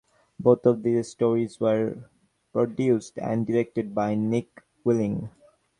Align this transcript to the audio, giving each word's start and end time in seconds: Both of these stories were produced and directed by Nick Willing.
Both 0.39 0.65
of 0.65 0.81
these 0.81 1.09
stories 1.09 1.59
were 1.59 2.09
produced 2.53 3.19
and 3.19 3.45
directed 3.45 3.93
by 3.93 4.15
Nick 4.15 4.63
Willing. 4.83 5.29